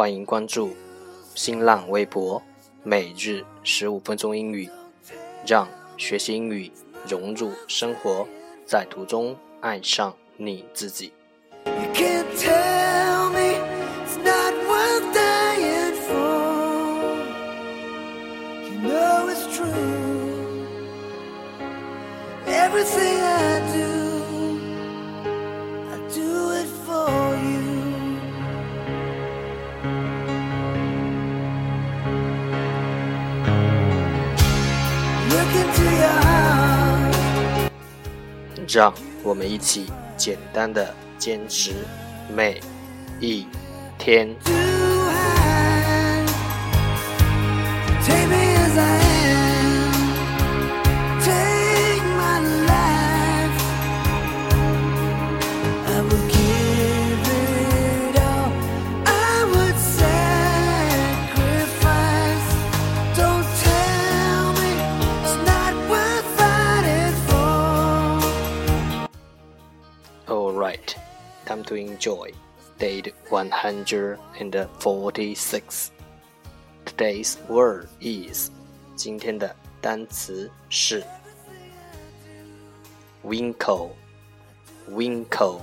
[0.00, 0.70] 欢迎关注
[1.34, 2.42] 新浪微博
[2.82, 4.66] 每日十五分钟英语，
[5.46, 5.68] 让
[5.98, 6.72] 学习英语
[7.06, 8.26] 融入生活，
[8.64, 11.12] 在途中爱上你自己。
[38.72, 41.72] 让我们一起简单的坚持
[42.32, 42.60] 每
[43.20, 43.44] 一
[43.98, 44.69] 天。
[70.29, 70.95] Alright,
[71.45, 72.31] time to enjoy.
[72.79, 75.91] Date 146.
[76.85, 78.49] Today's word is
[78.95, 81.03] 今天的单词是
[83.23, 83.91] winkle
[84.89, 85.59] winkle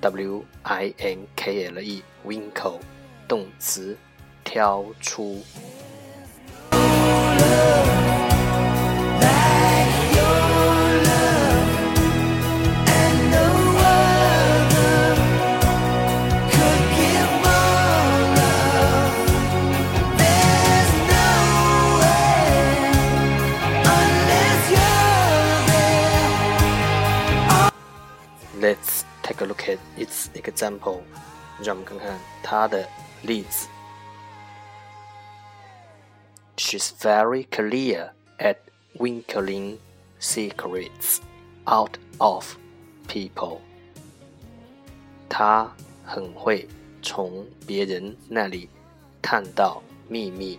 [0.00, 2.78] w i n k l e winkle
[3.28, 3.96] 动词
[4.44, 5.42] 挑出
[28.60, 31.02] Let's take a look at its example.
[31.62, 32.88] 让我们看看它的
[33.22, 33.68] 例子。
[36.56, 38.56] She's very clear at
[38.98, 39.78] winkling
[40.20, 41.20] secrets
[41.66, 42.56] out of
[43.08, 43.60] people.
[45.28, 45.72] 她
[46.04, 46.68] 很会
[47.02, 48.68] 从别人那里
[49.22, 50.58] 探到秘密。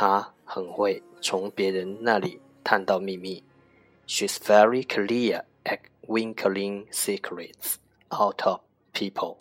[0.00, 3.42] 她很会从别人那里探到秘密。
[4.06, 7.78] She's very clear at winkling secrets
[8.10, 8.60] out of
[8.92, 9.38] people.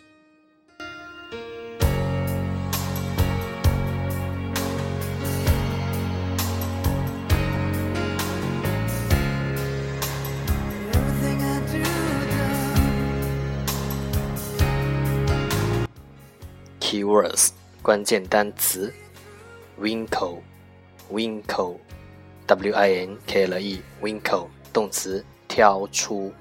[10.92, 11.84] Everything I do,
[12.32, 12.66] done.
[16.80, 17.50] Keywords
[17.84, 18.92] 关键单词
[19.80, 20.42] winkle
[21.11, 21.79] winkle
[22.47, 26.33] w i n k l e winkle 动词挑出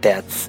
[0.00, 0.48] That's